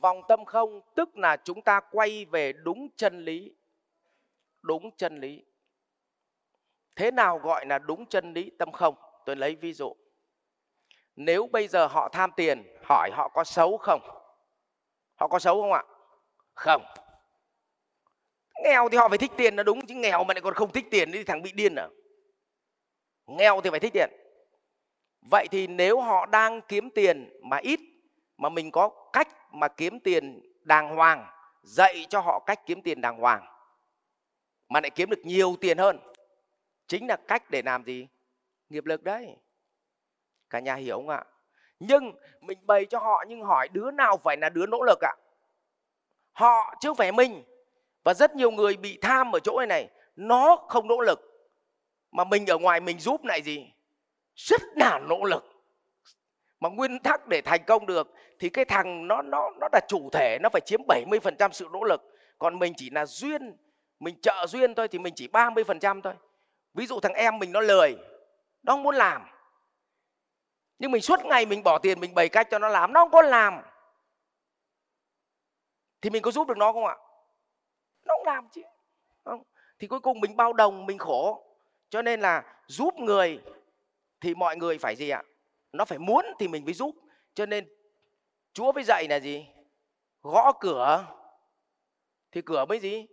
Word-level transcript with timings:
vòng 0.00 0.22
tâm 0.28 0.44
không 0.44 0.80
tức 0.94 1.16
là 1.16 1.36
chúng 1.36 1.62
ta 1.62 1.80
quay 1.90 2.24
về 2.24 2.52
đúng 2.52 2.88
chân 2.96 3.24
lý. 3.24 3.54
Đúng 4.62 4.96
chân 4.96 5.20
lý. 5.20 5.44
Thế 6.96 7.10
nào 7.10 7.38
gọi 7.38 7.66
là 7.66 7.78
đúng 7.78 8.06
chân 8.06 8.32
lý 8.32 8.50
tâm 8.58 8.72
không? 8.72 8.94
Tôi 9.26 9.36
lấy 9.36 9.54
ví 9.54 9.72
dụ. 9.72 9.96
Nếu 11.16 11.46
bây 11.46 11.68
giờ 11.68 11.86
họ 11.86 12.08
tham 12.08 12.30
tiền, 12.36 12.76
hỏi 12.84 13.10
họ 13.12 13.28
có 13.28 13.44
xấu 13.44 13.76
không? 13.76 14.00
Họ 15.14 15.28
có 15.28 15.38
xấu 15.38 15.62
không 15.62 15.72
ạ? 15.72 15.82
Không. 16.54 16.82
Nghèo 18.64 18.88
thì 18.88 18.96
họ 18.96 19.08
phải 19.08 19.18
thích 19.18 19.32
tiền 19.36 19.56
là 19.56 19.62
đúng, 19.62 19.86
chứ 19.86 19.94
nghèo 19.94 20.24
mà 20.24 20.34
lại 20.34 20.40
còn 20.40 20.54
không 20.54 20.72
thích 20.72 20.86
tiền 20.90 21.12
thì 21.12 21.24
thằng 21.24 21.42
bị 21.42 21.52
điên 21.52 21.74
à? 21.74 21.88
Nghèo 23.26 23.60
thì 23.60 23.70
phải 23.70 23.80
thích 23.80 23.92
tiền. 23.92 24.10
Vậy 25.30 25.46
thì 25.50 25.66
nếu 25.66 26.00
họ 26.00 26.26
đang 26.26 26.60
kiếm 26.68 26.90
tiền 26.90 27.40
mà 27.42 27.56
ít, 27.56 27.80
mà 28.36 28.48
mình 28.48 28.70
có 28.70 29.10
cách 29.12 29.28
mà 29.52 29.68
kiếm 29.68 30.00
tiền 30.00 30.40
đàng 30.62 30.96
hoàng, 30.96 31.26
dạy 31.62 32.06
cho 32.08 32.20
họ 32.20 32.42
cách 32.46 32.60
kiếm 32.66 32.82
tiền 32.82 33.00
đàng 33.00 33.18
hoàng, 33.18 33.46
mà 34.68 34.80
lại 34.80 34.90
kiếm 34.90 35.10
được 35.10 35.20
nhiều 35.24 35.56
tiền 35.60 35.78
hơn. 35.78 35.98
Chính 36.86 37.06
là 37.06 37.16
cách 37.16 37.50
để 37.50 37.62
làm 37.62 37.84
gì? 37.84 38.08
Nghiệp 38.68 38.86
lực 38.86 39.02
đấy. 39.02 39.36
Cả 40.50 40.60
nhà 40.60 40.74
hiểu 40.74 40.96
không 40.96 41.08
ạ? 41.08 41.24
Nhưng 41.80 42.12
mình 42.40 42.58
bày 42.66 42.86
cho 42.86 42.98
họ 42.98 43.24
nhưng 43.28 43.42
hỏi 43.42 43.68
đứa 43.68 43.90
nào 43.90 44.16
phải 44.16 44.36
là 44.36 44.48
đứa 44.48 44.66
nỗ 44.66 44.82
lực 44.82 44.98
ạ? 45.00 45.14
Họ 46.32 46.74
chứ 46.80 46.88
không 46.88 46.96
phải 46.96 47.12
mình. 47.12 47.44
Và 48.04 48.14
rất 48.14 48.36
nhiều 48.36 48.50
người 48.50 48.76
bị 48.76 48.98
tham 49.02 49.32
ở 49.32 49.40
chỗ 49.40 49.58
này 49.58 49.66
này, 49.66 49.88
nó 50.16 50.56
không 50.68 50.88
nỗ 50.88 51.00
lực, 51.00 51.20
mà 52.12 52.24
mình 52.24 52.46
ở 52.46 52.58
ngoài 52.58 52.80
mình 52.80 52.98
giúp 52.98 53.24
lại 53.24 53.42
gì? 53.42 53.72
Rất 54.36 54.62
là 54.76 54.98
nỗ 54.98 55.24
lực 55.24 55.44
mà 56.60 56.68
nguyên 56.68 56.98
tắc 56.98 57.26
để 57.26 57.40
thành 57.40 57.64
công 57.66 57.86
được, 57.86 58.14
thì 58.38 58.48
cái 58.48 58.64
thằng 58.64 59.08
nó 59.08 59.22
nó 59.22 59.50
nó 59.60 59.68
là 59.72 59.80
chủ 59.88 60.08
thể, 60.12 60.38
nó 60.40 60.48
phải 60.52 60.60
chiếm 60.60 60.80
70% 60.88 61.52
sự 61.52 61.68
nỗ 61.72 61.84
lực. 61.84 62.02
Còn 62.38 62.58
mình 62.58 62.72
chỉ 62.76 62.90
là 62.90 63.06
duyên, 63.06 63.56
mình 64.00 64.20
trợ 64.20 64.46
duyên 64.46 64.74
thôi 64.74 64.88
thì 64.88 64.98
mình 64.98 65.14
chỉ 65.16 65.28
30% 65.28 66.00
thôi. 66.02 66.14
Ví 66.74 66.86
dụ 66.86 67.00
thằng 67.00 67.12
em 67.12 67.38
mình 67.38 67.52
nó 67.52 67.60
lười, 67.60 67.96
nó 68.62 68.72
không 68.72 68.82
muốn 68.82 68.94
làm. 68.94 69.22
Nhưng 70.78 70.90
mình 70.90 71.02
suốt 71.02 71.24
ngày 71.24 71.46
mình 71.46 71.62
bỏ 71.62 71.78
tiền, 71.78 72.00
mình 72.00 72.14
bày 72.14 72.28
cách 72.28 72.48
cho 72.50 72.58
nó 72.58 72.68
làm, 72.68 72.92
nó 72.92 73.00
không 73.00 73.10
có 73.10 73.22
làm. 73.22 73.62
Thì 76.02 76.10
mình 76.10 76.22
có 76.22 76.30
giúp 76.30 76.48
được 76.48 76.56
nó 76.56 76.72
không 76.72 76.86
ạ? 76.86 76.96
Nó 78.04 78.14
không 78.14 78.26
làm 78.26 78.48
chứ. 78.48 78.62
Không. 79.24 79.42
Thì 79.78 79.86
cuối 79.86 80.00
cùng 80.00 80.20
mình 80.20 80.36
bao 80.36 80.52
đồng, 80.52 80.86
mình 80.86 80.98
khổ. 80.98 81.44
Cho 81.88 82.02
nên 82.02 82.20
là 82.20 82.42
giúp 82.66 82.94
người 82.94 83.40
thì 84.20 84.34
mọi 84.34 84.56
người 84.56 84.78
phải 84.78 84.96
gì 84.96 85.10
ạ? 85.10 85.22
Nó 85.72 85.84
phải 85.84 85.98
muốn 85.98 86.24
thì 86.38 86.48
mình 86.48 86.64
mới 86.64 86.74
giúp. 86.74 86.94
Cho 87.34 87.46
nên, 87.46 87.68
chúa 88.52 88.72
mới 88.72 88.84
dạy 88.84 89.06
là 89.08 89.20
gì? 89.20 89.46
Gõ 90.22 90.52
cửa. 90.60 91.06
Thì 92.32 92.42
cửa 92.42 92.64
mới 92.64 92.78
gì? 92.78 93.06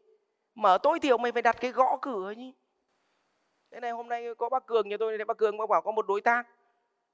Mở 0.56 0.78
tối 0.84 1.00
thiểu 1.00 1.18
mày 1.18 1.32
phải 1.32 1.42
đặt 1.42 1.58
cái 1.60 1.72
gõ 1.72 1.98
cửa 2.02 2.32
nhỉ. 2.32 2.54
Thế 3.72 3.80
này 3.80 3.92
hôm 3.92 4.10
nay 4.10 4.36
có 4.38 4.50
bác 4.50 4.66
cường 4.66 4.90
nhà 4.90 4.98
tôi 5.00 5.18
này, 5.18 5.26
bác 5.26 5.38
cường 5.38 5.58
bác 5.58 5.70
bảo 5.70 5.82
có 5.82 5.92
một 5.92 6.08
đối 6.08 6.22
tác. 6.22 6.48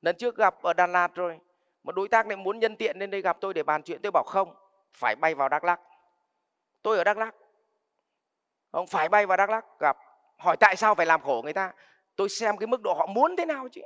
Lần 0.01 0.15
trước 0.17 0.35
gặp 0.35 0.61
ở 0.61 0.73
đà 0.73 0.87
lạt 0.87 1.15
rồi, 1.15 1.39
một 1.83 1.95
đối 1.95 2.07
tác 2.07 2.27
này 2.27 2.37
muốn 2.37 2.59
nhân 2.59 2.75
tiện 2.75 2.97
lên 2.99 3.11
đây 3.11 3.21
gặp 3.21 3.37
tôi 3.41 3.53
để 3.53 3.63
bàn 3.63 3.83
chuyện. 3.83 4.01
Tôi 4.01 4.11
bảo 4.11 4.23
không, 4.23 4.55
phải 4.93 5.15
bay 5.15 5.35
vào 5.35 5.49
đắk 5.49 5.63
lắc 5.63 5.79
tôi 6.83 6.97
ở 6.97 7.03
đắk 7.03 7.17
lắc 7.17 7.35
không 8.71 8.87
phải 8.87 9.09
bay 9.09 9.25
vào 9.25 9.37
đắk 9.37 9.49
lắc 9.49 9.65
gặp. 9.79 9.97
Hỏi 10.37 10.57
tại 10.59 10.75
sao 10.75 10.95
phải 10.95 11.05
làm 11.05 11.21
khổ 11.21 11.41
người 11.43 11.53
ta? 11.53 11.73
Tôi 12.15 12.29
xem 12.29 12.57
cái 12.57 12.67
mức 12.67 12.81
độ 12.81 12.93
họ 12.93 13.05
muốn 13.05 13.35
thế 13.35 13.45
nào 13.45 13.67
chứ 13.71 13.81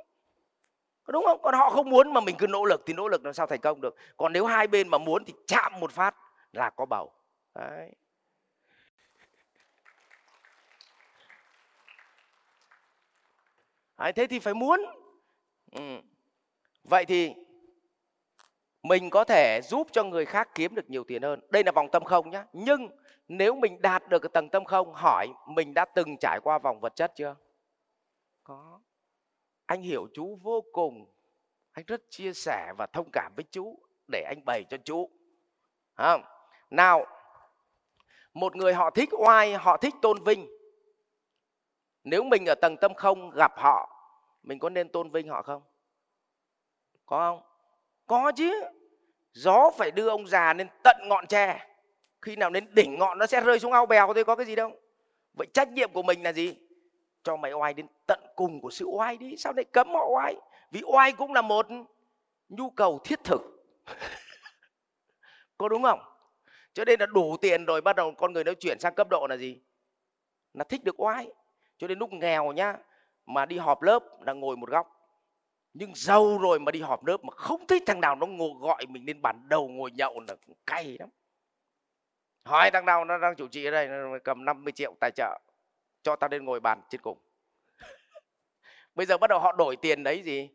đúng 1.08 1.25
không? 1.25 1.41
Còn 1.44 1.53
họ 1.53 1.69
không 1.69 1.89
muốn 1.89 2.13
mà 2.13 2.22
mình 2.22 2.36
cứ 2.39 2.47
nỗ 2.47 2.66
lực 2.66 2.83
thì 2.86 2.94
nỗ 2.94 3.08
lực 3.08 3.25
làm 3.25 3.33
sao 3.33 3.47
thành 3.47 3.61
công 3.61 3.81
được. 3.81 3.95
Còn 4.17 4.33
nếu 4.33 4.45
hai 4.45 4.67
bên 4.67 4.88
mà 4.88 4.97
muốn 4.97 5.25
thì 5.25 5.33
chạm 5.47 5.80
một 5.80 5.91
phát 5.91 6.16
là 6.53 6.69
có 6.69 6.86
bầu. 6.86 7.11
Đấy. 7.55 7.91
Đấy, 13.97 14.13
thế 14.13 14.28
thì 14.28 14.40
phải 14.40 14.53
muốn. 14.53 14.85
Ừ. 15.72 15.97
vậy 16.84 17.06
thì 17.06 17.34
mình 18.84 19.09
có 19.09 19.24
thể 19.24 19.62
giúp 19.63 19.88
cho 19.91 20.03
người 20.03 20.25
khác 20.25 20.50
kiếm 20.56 20.75
được 20.75 20.89
nhiều 20.89 21.03
tiền 21.03 21.22
hơn. 21.22 21.39
Đây 21.50 21.63
là 21.63 21.72
vòng 21.72 21.89
tâm 21.91 22.03
không 22.03 22.29
nhá. 22.29 22.45
Nhưng 22.53 22.88
nếu 23.28 23.56
mình 23.56 23.81
đạt 23.81 24.09
được 24.09 24.19
cái 24.19 24.29
tầng 24.34 24.50
tâm 24.50 24.66
không 24.66 24.94
hỏi 24.94 25.28
mình 25.47 25.74
đã 25.74 25.85
từng 25.95 26.18
trải 26.19 26.39
qua 26.44 26.59
vòng 26.59 26.79
vật 26.79 26.95
chất 26.95 27.12
chưa? 27.16 27.35
Có 28.44 28.79
anh 29.67 29.81
hiểu 29.81 30.07
chú 30.13 30.39
vô 30.41 30.63
cùng. 30.72 31.05
Anh 31.72 31.85
rất 31.85 32.01
chia 32.09 32.33
sẻ 32.33 32.73
và 32.78 32.85
thông 32.85 33.09
cảm 33.11 33.33
với 33.35 33.45
chú 33.51 33.79
để 34.11 34.23
anh 34.28 34.45
bày 34.45 34.63
cho 34.69 34.78
chú 34.85 35.09
à, 35.95 36.17
nào 36.69 37.05
một 38.33 38.56
người 38.56 38.73
họ 38.73 38.89
thích 38.89 39.09
oai 39.19 39.53
họ 39.53 39.77
thích 39.77 39.94
tôn 40.01 40.23
vinh. 40.23 40.47
Nếu 42.03 42.23
mình 42.23 42.45
ở 42.45 42.56
tầng 42.56 42.77
tâm 42.81 42.94
không 42.94 43.29
gặp 43.29 43.51
họ 43.57 43.94
mình 44.44 44.59
có 44.59 44.69
nên 44.69 44.89
tôn 44.89 45.11
vinh 45.11 45.29
họ 45.29 45.41
không? 45.41 45.61
Có 47.06 47.17
không? 47.17 47.41
Có 48.07 48.31
chứ. 48.31 48.63
Gió 49.33 49.72
phải 49.77 49.91
đưa 49.91 50.09
ông 50.09 50.27
già 50.27 50.53
lên 50.53 50.67
tận 50.83 50.97
ngọn 51.03 51.27
tre 51.27 51.67
khi 52.22 52.35
nào 52.35 52.50
đến 52.50 52.67
đỉnh 52.73 53.00
ngọn 53.00 53.17
nó 53.17 53.25
sẽ 53.25 53.41
rơi 53.41 53.59
xuống 53.59 53.72
ao 53.72 53.85
bèo 53.85 54.13
thôi 54.13 54.23
có 54.23 54.35
cái 54.35 54.45
gì 54.45 54.56
đâu. 54.56 54.72
Vậy 55.33 55.47
trách 55.53 55.72
nhiệm 55.72 55.91
của 55.94 56.03
mình 56.03 56.23
là 56.23 56.33
gì? 56.33 56.66
Cho 57.27 57.35
mày 57.35 57.53
oai 57.53 57.73
đến 57.73 57.88
tận 58.05 58.19
cùng 58.35 58.61
của 58.61 58.69
sự 58.69 58.85
oai 58.85 59.17
đi. 59.17 59.38
Sao 59.38 59.53
lại 59.53 59.65
cấm 59.65 59.88
họ 59.89 60.07
oai? 60.15 60.35
Vì 60.71 60.81
oai 60.83 61.11
cũng 61.11 61.33
là 61.33 61.41
một 61.41 61.67
nhu 62.49 62.69
cầu 62.69 62.99
thiết 63.03 63.23
thực. 63.23 63.41
Có 65.57 65.69
đúng 65.69 65.83
không? 65.83 65.99
Cho 66.73 66.85
nên 66.85 66.99
là 66.99 67.05
đủ 67.05 67.38
tiền 67.41 67.65
rồi, 67.65 67.81
bắt 67.81 67.95
đầu 67.95 68.13
con 68.17 68.33
người 68.33 68.43
nó 68.43 68.53
chuyển 68.53 68.79
sang 68.79 68.95
cấp 68.95 69.07
độ 69.09 69.27
là 69.29 69.38
gì? 69.38 69.61
Là 70.53 70.63
thích 70.63 70.83
được 70.83 70.99
oai. 70.99 71.27
Cho 71.77 71.88
đến 71.88 71.99
lúc 71.99 72.13
nghèo 72.13 72.51
nhá, 72.51 72.77
mà 73.25 73.45
đi 73.45 73.57
họp 73.57 73.81
lớp 73.81 74.03
là 74.21 74.33
ngồi 74.33 74.57
một 74.57 74.69
góc. 74.69 74.88
Nhưng 75.73 75.91
giàu 75.95 76.38
rồi 76.38 76.59
mà 76.59 76.71
đi 76.71 76.81
họp 76.81 77.05
lớp 77.05 77.23
mà 77.23 77.31
không 77.35 77.67
thích 77.67 77.83
thằng 77.85 78.01
nào 78.01 78.15
nó 78.15 78.25
ngồi 78.25 78.51
gọi 78.59 78.85
mình 78.89 79.05
lên 79.05 79.21
bàn 79.21 79.49
đầu 79.49 79.67
ngồi 79.67 79.91
nhậu 79.91 80.19
là 80.27 80.35
cay 80.65 80.97
lắm. 80.99 81.09
Hỏi 82.45 82.71
thằng 82.71 82.85
nào 82.85 83.05
nó 83.05 83.17
đang 83.17 83.35
chủ 83.35 83.47
trì 83.47 83.65
ở 83.65 83.71
đây, 83.71 83.88
nó 83.88 84.17
cầm 84.23 84.45
50 84.45 84.71
triệu 84.71 84.95
tài 84.99 85.11
trợ 85.15 85.39
cho 86.03 86.16
ta 86.16 86.28
lên 86.31 86.46
ngồi 86.46 86.59
bàn 86.59 86.81
trên 86.90 87.02
cùng. 87.02 87.18
Bây 88.96 89.06
giờ 89.06 89.18
bắt 89.18 89.28
đầu 89.28 89.40
họ 89.40 89.52
đổi 89.52 89.75
tiền 89.75 90.03
đấy 90.03 90.22
gì? 90.22 90.50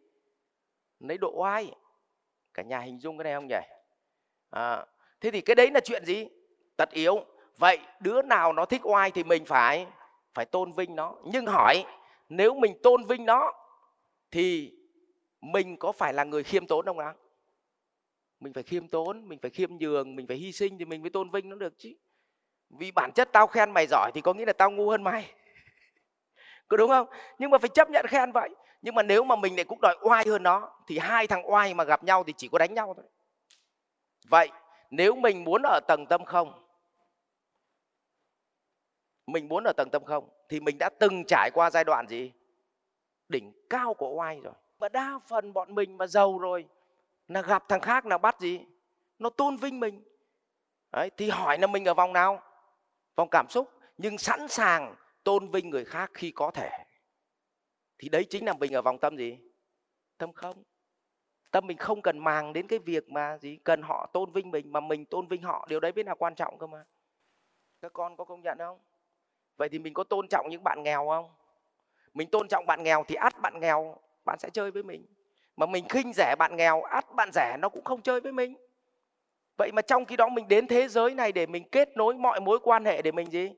Lấy 1.01 1.19
độ 1.19 1.33
oai. 1.35 1.75
Cả 2.55 2.63
nhà 2.63 2.81
hình 2.81 3.01
dung 3.01 3.19
cái 3.19 3.25
này 3.25 3.35
không 3.35 3.49
nhỉ? 3.49 3.61
À, 4.51 4.87
thế 5.21 5.31
thì 5.31 5.41
cái 5.41 5.55
đấy 5.55 5.71
là 5.71 5.81
chuyện 5.81 6.05
gì? 6.05 6.29
Tật 6.77 6.91
yếu. 6.91 7.25
Vậy 7.59 7.79
đứa 8.01 8.23
nào 8.23 8.53
nó 8.53 8.65
thích 8.65 8.81
oai 8.85 9.11
thì 9.11 9.25
mình 9.25 9.45
phải 9.45 9.87
phải 10.35 10.45
tôn 10.45 10.73
vinh 10.73 10.97
nó. 10.97 11.15
Nhưng 11.25 11.47
hỏi 11.47 11.85
nếu 12.29 12.55
mình 12.55 12.79
tôn 12.83 13.05
vinh 13.05 13.27
nó 13.27 13.53
thì 14.31 14.75
mình 15.41 15.77
có 15.77 15.93
phải 15.93 16.13
là 16.13 16.25
người 16.25 16.43
khiêm 16.45 16.67
tốn 16.67 16.87
không 16.87 16.99
nào 16.99 17.15
mình 18.43 18.53
phải 18.53 18.63
khiêm 18.63 18.89
tốn 18.89 19.29
mình 19.29 19.39
phải 19.39 19.51
khiêm 19.51 19.77
nhường 19.77 20.17
mình 20.17 20.27
phải 20.27 20.37
hy 20.37 20.53
sinh 20.53 20.79
thì 20.79 20.85
mình 20.85 21.03
mới 21.03 21.11
tôn 21.11 21.31
vinh 21.31 21.49
nó 21.49 21.57
được 21.57 21.75
chứ 21.79 21.93
vì 22.79 22.91
bản 22.91 23.13
chất 23.13 23.29
tao 23.33 23.47
khen 23.47 23.71
mày 23.71 23.87
giỏi 23.87 24.11
thì 24.15 24.21
có 24.21 24.35
nghĩa 24.35 24.45
là 24.45 24.53
tao 24.53 24.71
ngu 24.71 24.91
hơn 24.91 25.03
mày. 25.03 25.35
Có 26.69 26.77
đúng 26.77 26.91
không? 26.91 27.07
Nhưng 27.39 27.51
mà 27.51 27.59
phải 27.59 27.69
chấp 27.69 27.91
nhận 27.91 28.07
khen 28.09 28.33
vậy. 28.33 28.51
Nhưng 28.83 28.95
mà 28.95 29.03
nếu 29.03 29.25
mà 29.25 29.37
mình 29.37 29.57
lại 29.57 29.65
cũng 29.65 29.81
đòi 29.81 29.97
oai 30.01 30.25
hơn 30.29 30.43
nó 30.43 30.71
thì 30.87 30.99
hai 30.99 31.27
thằng 31.27 31.51
oai 31.53 31.75
mà 31.75 31.85
gặp 31.85 32.05
nhau 32.05 32.25
thì 32.25 32.33
chỉ 32.37 32.49
có 32.49 32.59
đánh 32.59 32.75
nhau 32.75 32.95
thôi. 32.97 33.05
Vậy 34.29 34.49
nếu 34.91 35.15
mình 35.15 35.45
muốn 35.45 35.63
ở 35.63 35.81
tầng 35.89 36.07
tâm 36.07 36.25
không 36.25 36.63
mình 39.27 39.49
muốn 39.49 39.65
ở 39.65 39.73
tầng 39.77 39.91
tâm 39.91 40.05
không 40.05 40.29
thì 40.49 40.61
mình 40.61 40.79
đã 40.79 40.91
từng 40.99 41.25
trải 41.25 41.51
qua 41.55 41.71
giai 41.71 41.85
đoạn 41.85 42.09
gì? 42.09 42.33
Đỉnh 43.29 43.53
cao 43.71 43.95
của 43.95 44.09
oai 44.09 44.41
rồi. 44.41 44.55
Và 44.79 44.89
đa 44.89 45.19
phần 45.27 45.53
bọn 45.53 45.75
mình 45.75 45.99
mà 45.99 46.07
giàu 46.07 46.39
rồi 46.39 46.69
là 47.29 47.43
gặp 47.43 47.65
thằng 47.69 47.81
khác 47.81 48.07
là 48.07 48.19
bắt 48.19 48.41
gì? 48.41 48.61
Nó 49.19 49.31
tôn 49.31 49.57
vinh 49.57 49.81
mình. 49.81 50.03
Đấy, 50.93 51.11
thì 51.17 51.31
hỏi 51.31 51.59
là 51.59 51.67
mình 51.67 51.85
ở 51.85 51.95
vòng 51.95 52.13
nào? 52.13 52.43
Vòng 53.17 53.29
cảm 53.31 53.47
xúc, 53.49 53.71
nhưng 53.99 54.19
sẵn 54.19 54.49
sàng 54.49 54.95
tôn 55.25 55.49
vinh 55.49 55.71
người 55.71 55.85
khác 55.85 56.11
khi 56.15 56.31
có 56.31 56.51
thể. 56.51 56.71
Thì 57.99 58.09
đấy 58.09 58.27
chính 58.31 58.45
là 58.45 58.53
mình 58.53 58.73
ở 58.73 58.83
vòng 58.83 58.99
tâm 58.99 59.17
gì? 59.17 59.39
Tâm 60.19 60.33
không. 60.33 60.63
Tâm 61.51 61.67
mình 61.67 61.77
không 61.77 62.03
cần 62.03 62.19
màng 62.19 62.53
đến 62.53 62.67
cái 62.67 62.79
việc 62.79 63.09
mà 63.09 63.39
gì, 63.39 63.57
cần 63.65 63.83
họ 63.83 64.11
tôn 64.13 64.33
vinh 64.33 64.51
mình 64.51 64.73
mà 64.73 64.81
mình 64.81 65.07
tôn 65.07 65.27
vinh 65.29 65.43
họ. 65.43 65.67
Điều 65.71 65.81
đấy 65.81 65.93
biết 65.93 66.07
là 66.07 66.15
quan 66.15 66.35
trọng 66.35 66.59
cơ 66.59 66.67
mà. 66.67 66.85
Các 67.81 67.93
con 67.93 68.17
có 68.17 68.25
công 68.25 68.43
nhận 68.43 68.59
không? 68.59 68.79
Vậy 69.57 69.69
thì 69.69 69.79
mình 69.79 69.95
có 69.95 70.05
tôn 70.05 70.29
trọng 70.29 70.47
những 70.51 70.65
bạn 70.65 70.83
nghèo 70.83 71.07
không? 71.09 71.31
Mình 72.15 72.31
tôn 72.31 72.49
trọng 72.49 72.67
bạn 72.67 72.83
nghèo 72.83 73.05
thì 73.09 73.15
ắt 73.15 73.41
bạn 73.41 73.61
nghèo, 73.61 73.97
bạn 74.25 74.39
sẽ 74.39 74.51
chơi 74.51 74.71
với 74.71 74.83
mình. 74.83 75.07
Mà 75.57 75.67
mình 75.67 75.89
khinh 75.89 76.13
rẻ 76.13 76.35
bạn 76.39 76.57
nghèo, 76.57 76.83
ắt 76.83 77.15
bạn 77.15 77.31
rẻ 77.33 77.57
nó 77.61 77.69
cũng 77.69 77.85
không 77.85 78.03
chơi 78.03 78.21
với 78.21 78.33
mình 78.33 78.57
vậy 79.57 79.73
mà 79.73 79.83
trong 79.83 80.05
khi 80.05 80.17
đó 80.17 80.29
mình 80.29 80.49
đến 80.49 80.67
thế 80.67 80.89
giới 80.89 81.15
này 81.15 81.33
để 81.33 81.47
mình 81.47 81.69
kết 81.73 81.97
nối 81.97 82.15
mọi 82.15 82.41
mối 82.41 82.59
quan 82.63 82.85
hệ 82.85 83.03
để 83.03 83.13
mình 83.13 83.31
gì? 83.31 83.53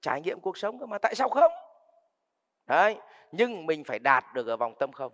Trải 0.00 0.20
nghiệm 0.20 0.40
cuộc 0.40 0.58
sống 0.58 0.78
cơ 0.78 0.86
mà, 0.86 0.98
tại 0.98 1.14
sao 1.14 1.28
không? 1.28 1.52
Đấy, 2.66 2.96
nhưng 3.32 3.66
mình 3.66 3.84
phải 3.84 3.98
đạt 3.98 4.24
được 4.34 4.46
ở 4.46 4.56
vòng 4.56 4.74
tâm 4.78 4.92
không? 4.92 5.12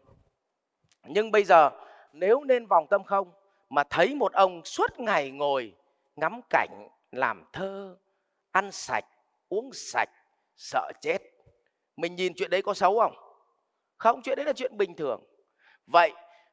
Nhưng 1.07 1.31
bây 1.31 1.45
giờ, 1.45 1.71
nếu 2.13 2.43
lên 2.43 2.67
vòng 2.67 2.87
tâm 2.91 3.05
không, 3.05 3.33
mà 3.71 3.85
thấy 3.91 4.15
một 4.15 4.33
ông 4.33 4.65
suốt 4.65 5.01
ngày 5.01 5.31
ngồi 5.31 5.75
ngắm 6.17 6.41
cảnh, 6.51 6.89
làm 7.13 7.45
thơ, 7.53 7.97
ăn 8.51 8.73
sạch, 8.73 9.05
uống 9.49 9.71
sạch, 9.73 10.09
sợ 10.57 10.93
chết, 11.01 11.19
mình 11.97 12.17
nhìn 12.17 12.33
chuyện 12.37 12.51
đấy 12.51 12.63
có 12.63 12.75
xấu 12.75 13.01
không? 13.01 13.17
Không, 13.99 14.23
chuyện 14.23 14.37
đấy 14.37 14.47
là 14.47 14.53
chuyện 14.53 14.77
bình 14.77 14.97
thường. 14.97 15.23
Vậy, 15.87 16.13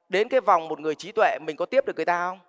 đến 0.09 0.29
cái 0.29 0.41
vòng 0.41 0.67
một 0.67 0.79
người 0.79 0.95
trí 0.95 1.11
tuệ, 1.11 1.37
mình 1.41 1.55
có 1.55 1.65
tiếp 1.65 1.85
được 1.85 1.95
người 1.95 2.05
ta 2.05 2.29
không? 2.29 2.39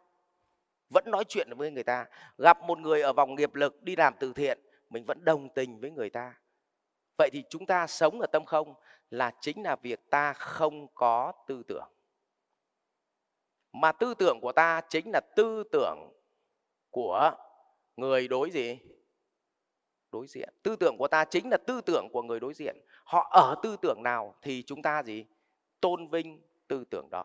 Vẫn 0.90 1.10
nói 1.10 1.24
chuyện 1.28 1.48
với 1.56 1.70
người 1.70 1.82
ta. 1.82 2.06
Gặp 2.38 2.62
một 2.62 2.78
người 2.78 3.02
ở 3.02 3.12
vòng 3.12 3.34
nghiệp 3.34 3.54
lực 3.54 3.82
đi 3.82 3.96
làm 3.96 4.14
từ 4.20 4.32
thiện, 4.32 4.58
mình 4.90 5.04
vẫn 5.04 5.24
đồng 5.24 5.48
tình 5.54 5.80
với 5.80 5.90
người 5.90 6.10
ta. 6.10 6.34
Vậy 7.18 7.30
thì 7.32 7.44
chúng 7.48 7.66
ta 7.66 7.86
sống 7.86 8.20
ở 8.20 8.26
tâm 8.26 8.44
không 8.44 8.74
là 9.10 9.32
chính 9.40 9.62
là 9.62 9.76
việc 9.76 10.10
ta 10.10 10.32
không 10.32 10.88
có 10.94 11.32
tư 11.46 11.62
tưởng. 11.68 11.88
Mà 13.72 13.92
tư 13.92 14.14
tưởng 14.14 14.38
của 14.40 14.52
ta 14.52 14.80
chính 14.88 15.10
là 15.12 15.20
tư 15.36 15.64
tưởng 15.72 15.98
của 16.90 17.32
người 17.96 18.28
đối 18.28 18.50
gì? 18.50 18.78
Đối 20.12 20.26
diện. 20.26 20.54
Tư 20.62 20.76
tưởng 20.76 20.96
của 20.98 21.08
ta 21.08 21.24
chính 21.24 21.50
là 21.50 21.56
tư 21.66 21.80
tưởng 21.80 22.08
của 22.12 22.22
người 22.22 22.40
đối 22.40 22.54
diện. 22.54 22.76
Họ 23.04 23.28
ở 23.32 23.54
tư 23.62 23.76
tưởng 23.82 24.02
nào 24.02 24.34
thì 24.42 24.62
chúng 24.62 24.82
ta 24.82 25.02
gì? 25.02 25.26
Tôn 25.80 26.08
vinh 26.08 26.42
tư 26.68 26.84
tưởng 26.90 27.08
đó. 27.10 27.24